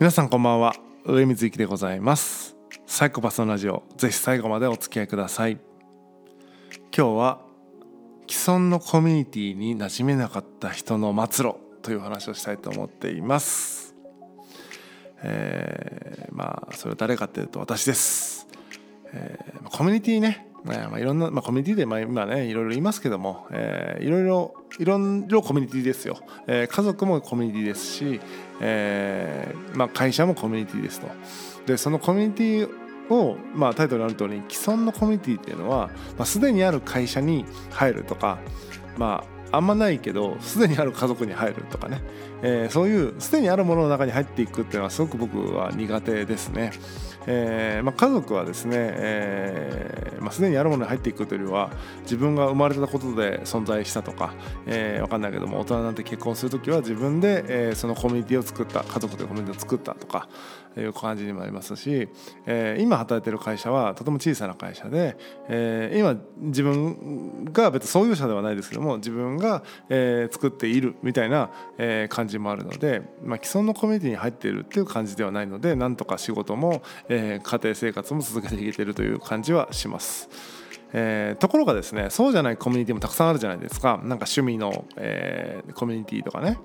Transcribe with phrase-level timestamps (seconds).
[0.00, 0.74] 皆さんこんばんは。
[1.04, 2.56] 上水幸でございます。
[2.86, 3.82] サイコパスのラジオ。
[3.98, 5.58] ぜひ最後までお付き合いください。
[6.96, 7.42] 今日は
[8.26, 11.56] 既存のコミュニティに馴染めなかった人の末路。
[11.82, 13.94] という話をしたいと思っています。
[15.22, 18.46] えー、まあそれは誰かっていうと私です、
[19.12, 20.49] えー、コミュニティね。
[20.64, 28.20] まあ、いろんな、まあ、コミュニティで、まあ、今ねいろいろいますけども、えー、いろいろいろんなコミュニティですよ、えー、家族もコミュニティですし、
[28.60, 31.08] えーまあ、会社もコミュニティですと。
[31.66, 32.70] でそのコミュニティ
[33.10, 38.38] を、まあ、タイトルにある通り既存のコミュニティっていうのは、まあ、すでにある会社に入るとか
[38.96, 42.00] まああんまないけどすでにある家族に入るとかね、
[42.42, 46.72] えー、そういうすでにあるものの中に入っていくっていうのはすごく僕は苦手ですね。
[47.26, 51.70] えーまあ、家族はですね、えーまあ、すでにあるものに入っていくというよりは
[52.02, 54.34] 自分が生まれたことで存在したとか、
[54.66, 60.28] えー、分かんないけども大人になって結婚する時は自分で、えー、そのコミュニティを作った家族でコミュニティを作ったとか
[60.78, 62.08] いう感じにもありますし、
[62.46, 65.16] えー、今働いてる会社はとても小さな会社で、
[65.48, 80.28] えー、今自分が別に創業者ではないですけども自分が、えー、作っているみたいな、えー、感じもあるので、まあ、既存のコミュニティに入っているっていう感じではないのでなんとか仕事も、えー、家庭生活も続けていけてるという感じはします。
[80.92, 86.58] えー、ところがですねそうじゃないコミュニティもたくさんあるじゃないですかなんか趣味の、えー、コミュニティとかね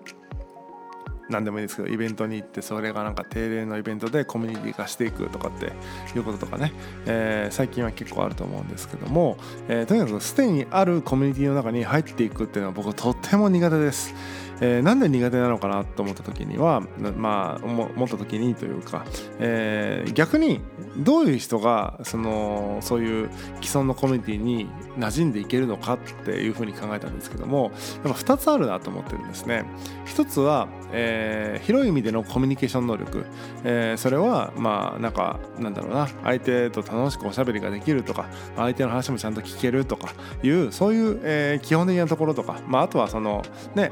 [1.30, 5.72] 何でもいいですけどイベントに行ってそれがなんか定例のイベントでコミュニティ化していくとかって
[6.18, 6.74] いうこととかね、
[7.06, 9.38] えー、最近は結構あると思うんですけども、
[9.68, 14.14] えー、とにかくすでにあるコミュニティの中に入っていくっていうのは僕とっても苦手です。
[14.62, 16.82] えー、なんで苦手なのかなと思った時には
[17.18, 19.06] まあ思った時にというか、
[19.40, 20.62] えー、逆に
[20.98, 23.30] どういう人がそのそういう
[23.62, 27.72] 既存のコミュニティに馴染んでいけるのかっていうふうに考えたんですけども
[28.04, 29.66] やっぱ2つあるなと思ってるんですね。
[30.06, 33.26] 一つは、えー、広い意味でのコミュニケーション能力、
[33.64, 40.14] えー、それはまあなんかなんだろうな相手と楽しくおしゃべりができるとか相手の話もちゃんと聞けるとか
[40.44, 43.44] いうそういう、えー、基本的なところとか、まあ、あとはその
[43.76, 43.92] ね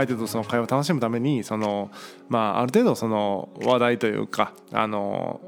[0.00, 1.90] 相手とその会話を楽しむためにその、
[2.28, 5.40] まあ、ある程度その話題というかあの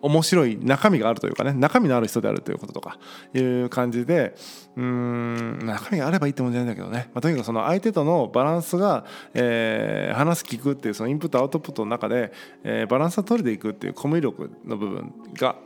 [0.00, 2.98] 面白い中身があるというかね中身のある人であるということとか
[3.34, 4.36] いう感じで
[4.76, 15.56] うん中身があればいいってもんじゃないんだけどね、まあ、とにかくその相手とのバランスが、えー、話す聞くっていうそのインプットアウトプットの中で、えー、バランスが取れていくっていうコミュ力の部分が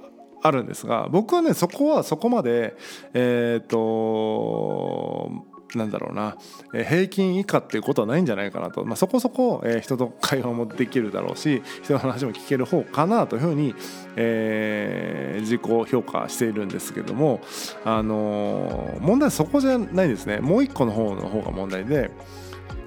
[0.43, 2.77] あるんですが僕はねそこはそこまで
[3.15, 5.31] えっ、と
[5.79, 6.37] なんだろうな、
[6.75, 13.75] え平均以下っていうことはないんじゃないかなと、まあ、そこそこ、え人と会話もできるだろうし人の話も聞ける方かなというふうに、
[14.17, 17.41] えー、自己評価しているんですけども、
[17.85, 20.39] あのー、問題はそこじゃないですね。
[20.39, 22.11] もう一個の方の方が問題で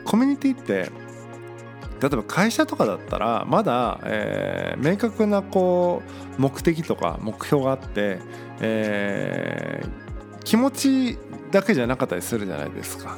[0.04, 0.92] コミュニティって
[2.02, 6.04] 例えば会社とかだったらまだ、えー、明確なこ
[6.38, 8.20] う目的とか目標があって、
[8.60, 10.05] えー、
[10.46, 11.18] 気持ち
[11.52, 13.18] だけじゃなかったりするじゃないですか。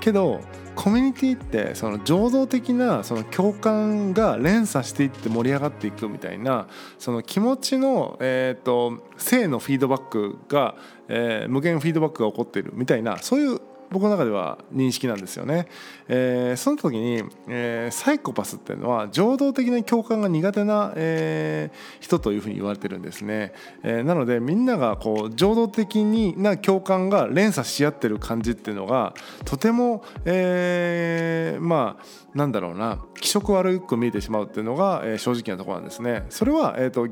[0.00, 0.40] けど
[0.74, 6.68] コミュニティってその情動的なその共感が連鎖していって盛り上がっていくみたいな
[7.00, 10.76] その気持ちの、えーと、性のフィードバックが、
[11.08, 15.66] え、無限フィードバックが起こってるみたいなそういう僕の中では認識なんですよね。
[16.08, 23.52] えー、その時に、えー、サイコパスっていうのは情動的な共感が苦手な、えー、人というふうに言われてるんですね。
[23.82, 36.24] えー、なのでみんながこう情動的にな共感が連鎖し合ってる感じっていうのがとても、えー、まあなんだろうな気色悪く見えてしまうっていうのが、えー、正直なところなんですね。
[36.30, 37.08] それは、えーと、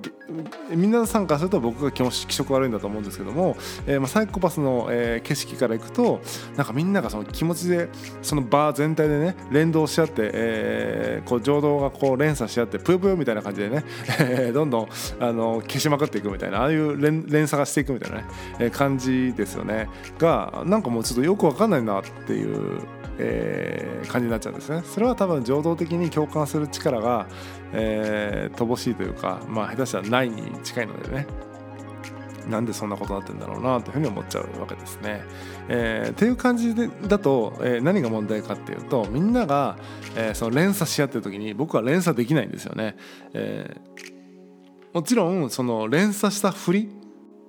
[0.71, 3.57] みんな参加すると僕が気色悪いんだと思うんですけども、
[3.87, 6.21] えーまあ、サイコパスの、えー、景色からいくと
[6.57, 7.89] なんかみんながその気持ちで
[8.23, 13.85] その場全体でね連動し合って、えー、こう情動がこう連鎖し合ってぷよぷよみたいな感じでね、
[14.21, 14.89] えー、どんどん
[15.21, 18.25] あの消しまくっていくみたいなああいう連連鎖がしていくみたいなね、
[18.59, 19.89] えー、感じですよね。
[20.19, 22.81] がなんかもうちょっとよくわかんないなっていう
[23.19, 24.83] えー、感じになっちゃうんですね。
[24.85, 27.27] それは多分情動的に共感する力が、
[27.73, 31.27] えー、乏しいというかまあ下手したらないに近いのでね。
[32.49, 35.23] なんでそんなことになってんだろうなというふうに思っちゃうわけですね。
[35.69, 39.77] えー、っていう感じでだと、えー、何が問題かっていうとみんなが、
[40.17, 42.97] えー、その連鎖し合ってる時に僕は連鎖できないんですよね。
[43.33, 46.96] えー、もちろんその連鎖した振り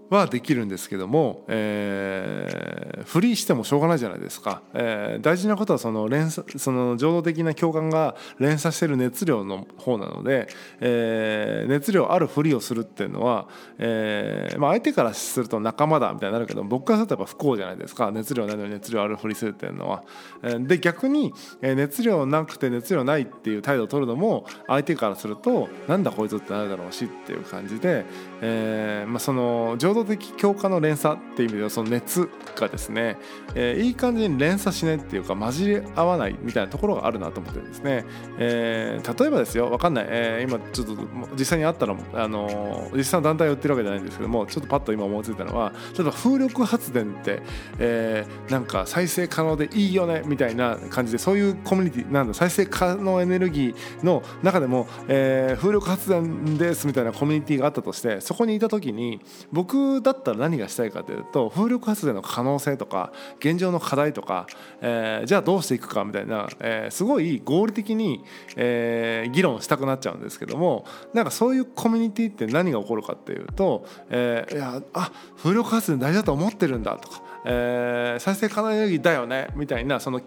[0.09, 10.47] はできるんですけども、えー、フリーしてもしょうがないじゃないですか、えー、大事なことはその連鎖その情動的な共感が連鎖している熱量の方なので、
[10.79, 20.03] えー、熱量あるふりをするっていうのは、えーまあ、相手からすると仲間だみたいになるけど僕からするとやっぱ不幸じゃないですか熱量ないのに熱量あるふりするっていうのは。
[20.41, 28.05] で逆に熱量なくて熱量ないっていう態度を取るのも相手からするとなんだこいつってなるだろうしっていう感じで、
[28.41, 33.17] えーまあ、その情動的強化の連鎖っていう意味ではその熱がですね、
[33.55, 38.05] えー、いい感じに連鎖しないっていうか混じり合わないみたいなところがあるなと思ってですね、
[38.37, 40.95] えー、例えばですよ分かんない、えー、今ちょっと
[41.37, 47.41] 実際にあったのあの実際の団体を売ってるわけじゃないんですけどもちょっとパッと今思いついたのは例えば風力発電って、
[47.79, 52.33] えー、なんか再生可能でいいよねみたいな感じでそういうコミュニティなんだ。
[52.33, 59.21] 再生可能エネルギーの中でも、えー、風力発電ですみたいなコミュニティがあったとしてそこにいた時に
[59.51, 64.47] 僕だったら何がしたいかというと風力発電の可能性とか現状の課題とか、
[64.81, 68.23] えー、じゃあどうしていくかみたいな、えー、すごい合理的に、
[68.55, 80.19] えー、議論したくなっちゃうんですけどもなんかそういうコミュニティって何が起こるかっていうと、えー、いやあ風力発電大事だと思ってるんだとかえー、再生可能エネルギーだよねみたいなその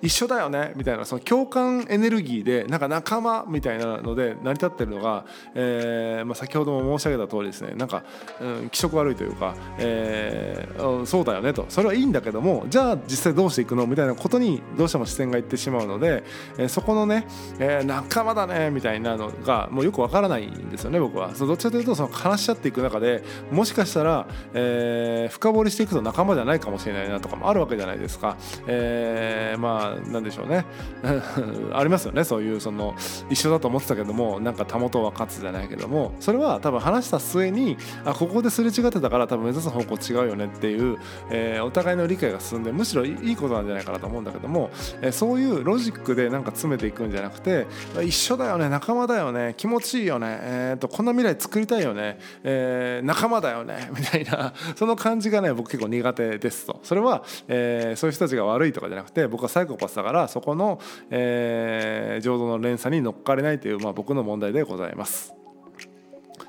[0.00, 8.04] 一緒だよねみたいなその共感エネルギーでなんか仲間みたいなので成り立ってるのが、えーまあ、先ほども申し上げた通りですねなんか、
[8.40, 11.66] うん、気色悪いというか、えー、そうだよねと。
[11.68, 16.22] それはいいんだけどもじゃあ実際どうしていくのみたいなことにどうしても視線がいってしまうので、
[16.58, 17.26] えー、そこのね、
[17.58, 21.34] えー、仲間だねみたいなのがもうよくわからないんですよね僕は。
[21.34, 28.36] そどっちかというとその話し合っていく中でもしかしたら、えー、深掘りしていくと仲間じゃないかかもしれないなとかもあるわけじゃないですか、
[28.66, 30.64] えー、まあなんでしょうね。
[31.72, 32.24] ありますよね。
[32.24, 32.94] そういうその
[33.30, 36.12] 一緒だと思ってたけどもなんかたもとは勝つじゃないけども。
[36.20, 40.98] それは多分話した末にあここですれ違ってたから多分目指す方向違うよねっていう、
[41.30, 44.70] えー、お互いの理解が進んでむしろいいことなんじゃないかなと思うんだけども、
[45.00, 47.66] えー、そういうロジックでなんか詰めていくんじゃなくて
[48.02, 56.57] 一緒だよね仲間だよね気持ちいいよね、えーと、こんな未来作りたいよね、えー、仲間だよねみたいなその感じがね僕結構苦手です。
[56.66, 65.38] とそれは、えー、そういう人たちが悪いとかじゃなくて僕はサイコパスだからそこの、えー、浄土の連鎖に乗っかれないという、まあ、僕の問題でございます。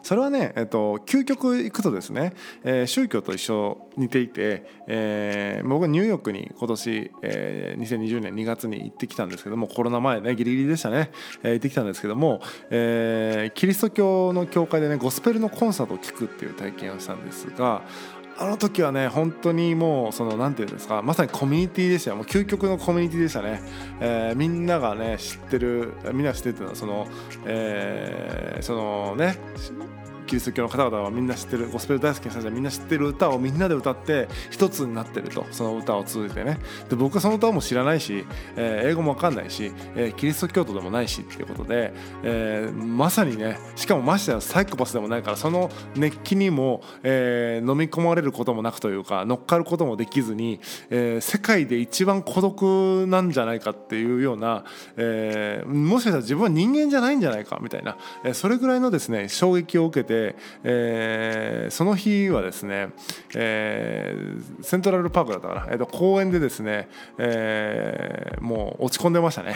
[0.09, 2.33] それはね、えっと、究極いくとですね、
[2.63, 11.11] えー、宗教と一緒似ていて、えー、僕はニューヨークに今年、えー、2020年2月に行ってきたんですけどもコロナ前ねギリギリでしたね、
[11.43, 12.41] えー、行ってきたんですけども、
[12.71, 17.83] えー、キリスト教の教会でねゴスペルのコンサートを聴くっていう体験をしたんですが
[18.41, 23.61] あの時はね本当にもうその何て言うんですかまさにコミュニティでしたもう究極のコミュニティでしたね、
[23.99, 27.07] えー、みんながね知ってるみんな知ってるっていうのはその、
[27.45, 29.37] えー、そのね
[30.29, 36.59] キリスト教の方々はみんな知ってるゴスペル大好きな人たちはみんな知ってる歌をみんなで歌って一つになってるとその歌を通じてね。
[36.87, 50.59] で僕はその歌も知らないし、えー、英語も分かんないし、えー、キリスト教徒でもないしっていうことで、えー、まさにねしかもましてやサイコパスでもないからその熱気にも、えー、飲み込まれることもなくというか乗っかることもできずに、
[50.91, 54.63] えー、世界で一番孤独なんじゃないかっていうような、
[54.95, 60.18] えー、もしかしたら自分は人間じゃないんじゃないかみたいな、えー、それぐらいのですね衝撃を受けて
[60.63, 62.89] えー、その日はですね、
[63.35, 69.55] えー、セントラルパークだったかな、えー、と公園でですね、えー、もう落ち込んでましたね。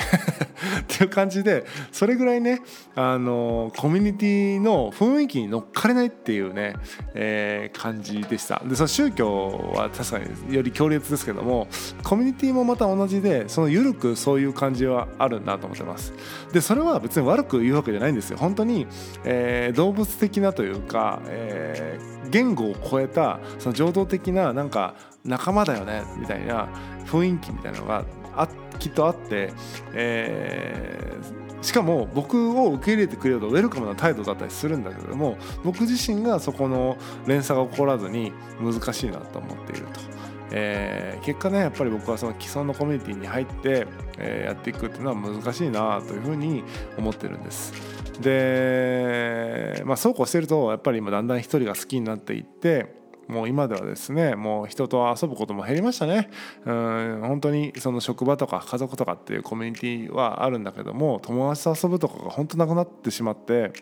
[0.82, 2.62] っていう感じでそれぐらいね
[2.96, 6.76] あのコミュニティの雰囲気に乗っかれないっていうね、
[7.14, 8.62] えー、感じでした。
[8.66, 11.68] でその宗教は確かにより強烈ですけども
[12.04, 16.14] コミュニティもまた同じでその緩くそういう感じはあるなと思ってます。
[16.52, 18.38] でそれは別に悪く言うわけじゃないんですよ。
[18.38, 18.88] 本当に、
[19.24, 26.68] えー、動物的なというか、えー、言語を超えたその情動的ななんか仲間だよねみたいな
[27.06, 28.04] 雰囲気みたいなのが
[28.36, 29.54] あってきっとあって、
[29.94, 40.02] えー、しかも僕を受け入れてくれるとウェルカムな態度だったりするんだけれども僕自身がそこの連鎖が起こらずに難しいなと思っていると。
[40.56, 43.88] えー、結果ねやっぱり僕はその既存のコミュニティに入って、
[44.20, 46.64] えー、やっていくっていうのは難しいなというふうに
[46.98, 47.74] 思ってるんです。
[48.22, 56.30] で、まあ、そうこうしてるとやっぱり今だんだん一人が好きになっていってもう今ではですねもう人と遊ぶことも減りましたね。
[56.66, 63.74] うん本当にその職場とか家族とかっていうコミュニティはあるんだけども友達と遊ぶとかが本当なくなってしまって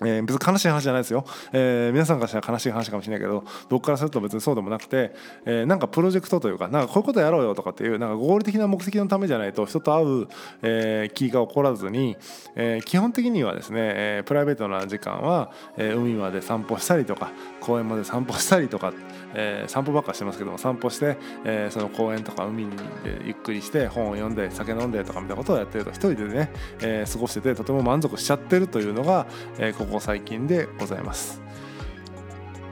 [0.00, 5.14] えー、別に悲しい話じゃないですよ、えー、皆さんからしたら悲しい話かもしれないけど僕からすると別にそうでもなくて、
[5.44, 10.28] えー、なんかプロジェクトというかなんかこういうことやろうよとかっていうなんか合理的な目的のためじゃないと人と会う、
[10.62, 12.16] えー、気が起こらずに、
[12.54, 18.92] えー、基本的にはですね、えー、プライベートな時間は、えー、海まで散歩したりとか公園まで散歩したりとか、
[19.34, 22.76] えー、散歩ばっかしてますけども散歩して、えー、その公園とか海で
[23.24, 29.26] ゆっくりして本を読んで酒飲んでとかみたいなことをやってると一人でね、えー、過ごしててとても満足しちゃってるというのが、
[29.58, 31.40] え、ここ最近でございます。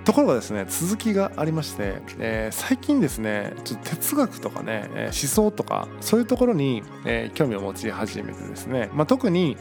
[0.06, 9.56] ところがですね続きがありまして、えー、最近ですねちょっと哲学とかね、え、思想とかそういうところに、えー、興味を持ち始めてですね、まあ、特に、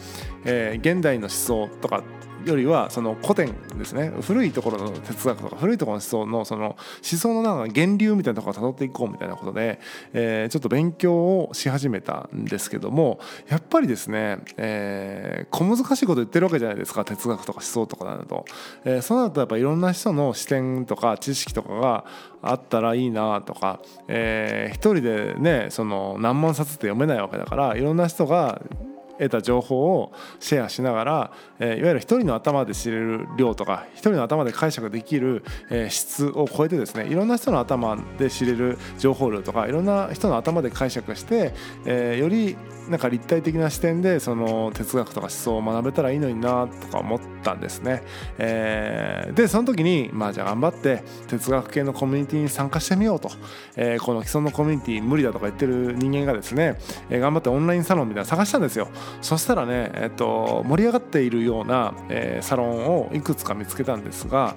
[0.46, 2.04] え現代の思想とか
[2.46, 4.12] よりはその古典ですね。
[4.22, 9.80] 古いところの哲学とか古いところの思想のその思想のなんか源流みたいなところをたどっていこうみたいなことで、
[10.14, 17.04] えー、ちょっと勉強をし始めたんですけどもやっぱりですね、えー、小難しいこと言ってるわけじゃないですか。
[17.04, 18.46] 哲学とか思想とかなると、
[18.84, 22.06] えー、そうなるとやっぱいろんな人の視点とか知識とかが
[22.42, 28.62] あったらいいなとか、えー、一人でねその何万冊って読めないわけだからいろんな人が
[29.20, 41.54] 得た情報をシェアしながら、えー、いわゆる一人の頭で知れる量とか一人の頭で解釈できる、えー、質を超えてですねいろんな人の頭で知れる情報量とかいろんな人の頭で解釈して、
[41.86, 42.58] えー、より
[42.90, 48.04] なんか立体的な視点でその哲学とか思想を学べたらいいのになとか思ったんですね。
[48.38, 53.32] えー、でその時にまあじゃあ頑張って哲学系のコミュニティに参加してみようと、
[53.76, 56.78] えー、この既存のコミュニティ無理だとか言ってる人間がですね、
[57.10, 58.88] えー、頑張ってオンラインサロンみたいなの探したんですよ。
[59.22, 64.56] そしたらね、えっと、盛り上がっているような、えー、サロンをいくつか見つけたんですが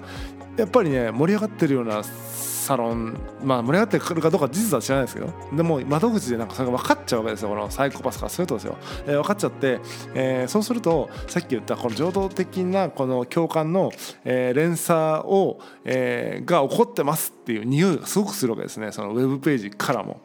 [0.57, 7.49] やっぱりね盛り上がってるようなサロンまあ盛り上がってくるかどうか事実は知らないですけどでも窓口でなんかそれが分かっちゃうわけですよ。
[7.49, 8.77] このサイコパスからするとですよ、
[9.07, 9.79] えー、分かっちゃって、
[10.13, 13.91] えー、そうするとさっき言ったこの情動的なこの共感の、
[14.23, 18.91] えー、連鎖を、えー、が起こってますっていう匂いがすごくするわけですね。
[18.91, 20.21] そのウェブページからも。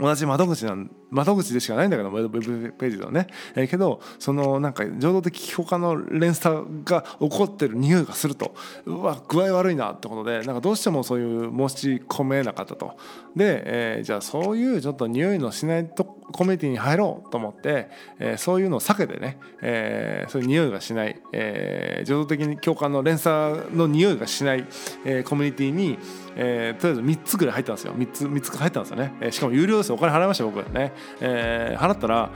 [0.00, 8.54] 同じ窓口なん窓口でしかないんだけどウェブページのね、えー、けどそのなんか情動的評価の連鎖が起こってる匂いがすると。
[8.86, 12.96] うわ具合悪いなってことでなんかどうしてもそういう申し込めなかったと。
[13.36, 17.88] で、えー、じゃあそういうちょっと匂いのしないとコミュニティに入ろうと思って、
[18.18, 24.64] えー、そういうのを避けてね、えー、そういう匂いがしない、えー、情動的に共感の連鎖の匂いがしない、
[25.04, 25.98] えー、コミュニティに、
[26.36, 27.94] えー、とりあえず3つぐらい入ったんですよ。
[27.94, 29.96] 3つ3つ入ったんですよね、えー、しかも有料ですよ。
[29.96, 30.60] お金払いました僕。
[30.70, 32.30] ね、えー、払ったら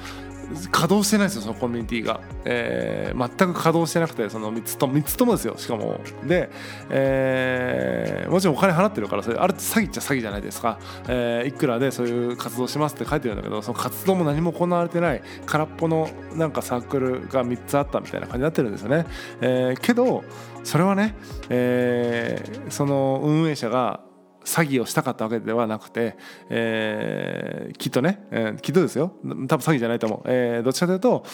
[0.71, 6.01] 稼働してないですよそのコミュニティが、えー、全く稼働してなくてその3つと3つともですよしかも。
[6.27, 6.51] で、
[6.91, 10.79] えー、もちろんお金払ってるからそれあれ詐欺っちゃ詐欺じゃないですか、
[11.09, 19.07] えー、いくらでそういう活動しますって書いてるんだけどその活動も何も行われてない空っぽのなんかサークルが3つあったみたいな感じになってるんですよね、
[19.41, 20.25] え、けど
[20.63, 21.15] それはね、
[21.49, 24.01] え、その運営者が
[24.45, 26.17] 詐欺をしたかったわけではなくて、
[26.49, 29.13] えー、きっとね、えー、きっとですよ。
[29.23, 31.25] 多分詐欺じゃないと思う、えー、どっちかというと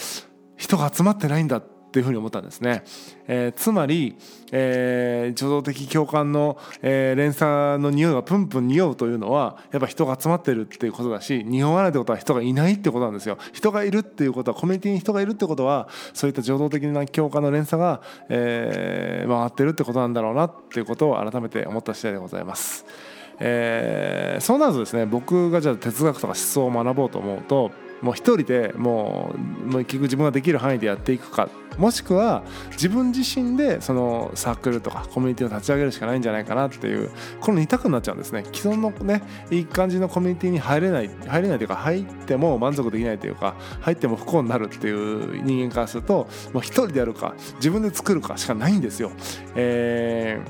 [0.57, 1.57] 人が集まってないんだ。
[1.59, 2.85] っていうふうに思ったんですね、
[3.27, 4.17] えー、つまり、
[4.53, 22.85] えー、助動的共感の、えー、連鎖の匂いがプンプン匂うというのはやっぱ人が集まってるっていうことだし匂わないってことは人がいないってことなんですよ人がいるっていうことはコミュニティに人がいるってことはそういった助動的な共感の連鎖が、えー、回ってるってことなんだろうなっていうことを改めて思った次第でございます。
[23.41, 27.71] えー、そうなるとですね僕がじゃあ哲学とか思想を学ぼうと思うと
[28.03, 29.35] もう一人でも
[29.67, 32.43] う結局自分ができる範囲でやっていくかもしくは
[32.73, 49.11] 自分自身でそのサークルとかコミュニティを立ち上げるしかないんじゃないかなっていうこの2択になっちゃうんですね既存のねいい感じのコミュニティに入れない入れないというか入っても満足できないというか入っても不幸になるっていう人間からするともう一人でやるか自分で作るかしかないんですよ。
[49.55, 50.41] え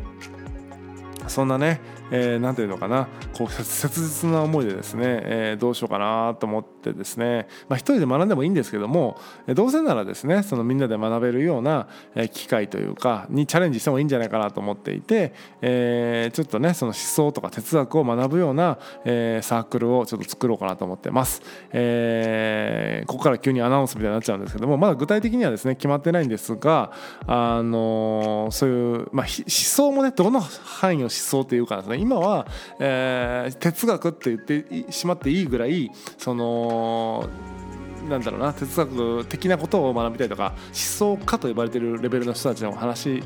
[1.20, 1.80] ー、そんなね
[2.10, 3.08] えー、なんていうのかな。
[3.36, 11.88] こう切実な思いでですね、えー、どうしようかなと思ってですね、まあ、一人で学んでもいいんですけどもどうせならですねそのみんなで学べるような
[12.32, 26.92] 機会というかにチャレンジしてもいいんじゃないかなと思っていて、えー、ちょっとねその思想とか哲学を学ぶような、えー、サークルをちょっと作ろうかなと思ってます、えー、ここから急にアナウンスみたいになっちゃうんですけどもまだ具体的にはですね決まってないんですが
[27.26, 32.46] あのそういう、まあ、思想もねどの範囲の思想っていうかですね今は、
[32.78, 37.28] えー、哲学って言ってしまっていいぐらいその
[38.08, 43.22] なんだろうな哲学的なことを学びたいとか思想家と呼ばれてるレベルの人たちの話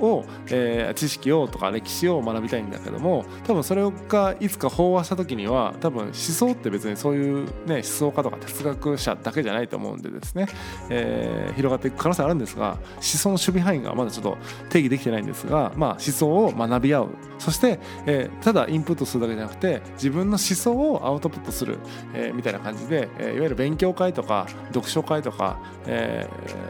[0.00, 10.46] を、えー、知識をとか歴史を学びたいんだけども多分それがいつか飽和した時には多分思想って別にそういう、ね、思想家とか哲学者だけじゃないと思うんでですね、
[10.90, 14.38] えー、広がっていく可能性あるんですが思想の守備範囲がまだちょっと
[14.70, 17.08] 定義できてないんですが、まあ、思想を学び合う。
[17.38, 21.78] そして、えー、ただインプットするだけじゃなくて自分の思想をアウトプットする、
[22.14, 26.26] えー、みたいな感じで、えー、いわゆる勉強会とか読書会とか、え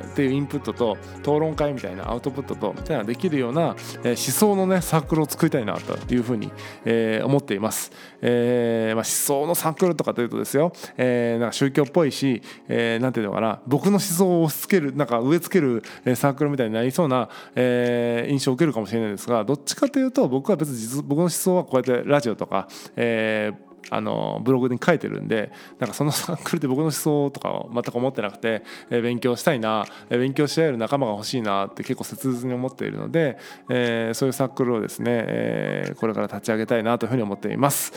[0.06, 6.52] ー、っていうインプットと討論会みたいなアウトプットとみたいなのがでできるような、え、思想のねサークルを作りたいなというふうに、
[6.84, 7.90] えー、思っています。
[8.20, 15.82] えーまあ、思想のサークルとかというとですよ、えー、なんか宗教っぽいし、えー、なんていうのかな僕の思想を押し付けるなんか植え付ける
[16.16, 33.38] サークルみたいになりそうな、えー、印象を受けるかもしれないですがどっちかというと僕は別に僕の思想はこうやってラジオとか、えー、あのブログに書いてるんでなんかそのサークルで僕の思想とかを全く思ってなくて、えー、勉強したいな、えー、勉強し合える仲間が欲しいなって結構切実に思っているので、
[33.68, 37.92] えー、そういうサークルをですね、えー、これから立ち上げたいなというふうに思っています。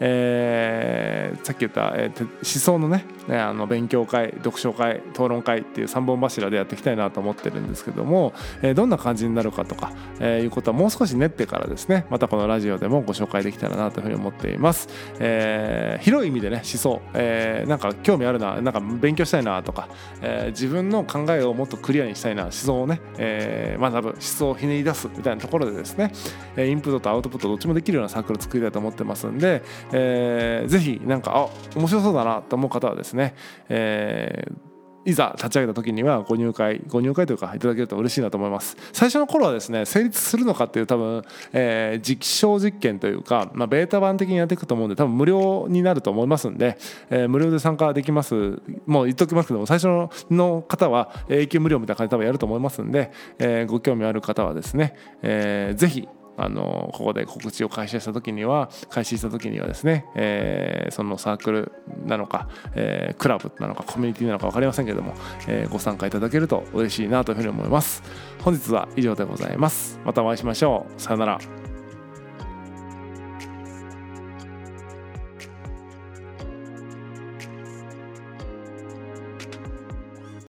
[0.00, 8.32] えー、さっき言った、えー、思想のねあの勉強会読書会討論会っていう3本柱でやっていきたいなと思ってるんですけども、
[8.62, 19.88] えー、どんな感じになるかとか、えー、いうことはもう少し練ってからですねまたこのラジオでもご紹介できたらなというふうに思っています、えー、広い意味でね思想、えー、なんか興味あるななんか勉強したいなとか、
[20.20, 26.12] えー、自分の考えをもっとクリアにしたいな思想をね、えー、学ぶ思想をひねり出すみたいなところでですね
[26.58, 29.62] インプットとアウトプットどっちもできるようなサークルを作りたいと思ってますんで、
[29.92, 33.34] えー、ぜひなんかあ面白そうだなと思う方はですね、
[33.68, 34.72] えー
[35.04, 38.76] いざ立ち上げた時にはご入会ご入会というかいただけると嬉しいなと思います。
[38.92, 41.22] 最初の頃はですね成立するのかっていう多分、
[41.52, 46.78] えー、実証実験というか、まあ、ベータ版的にやっていくと思うんで多分無料になると思いますんで、
[47.10, 61.72] えー、無料で参加できますもう言っときますけども最初の方は永久無料みたいな感じで多分やると思いますんで、えー、ご興味ある方はですね、えー、ぜひあのここで告知を開始した時には開始した時にはですね、えー、そのサークル
[62.06, 65.14] なのか、えー、クラブなのかコミュニティなのか分かりませんけども、
[65.46, 68.02] えー、ご参加いただけると嬉しいなというふうに思います。
[68.40, 70.00] 本日は以上でございます。
[70.04, 71.00] またお会いしましょう。
[71.00, 71.61] さよなら。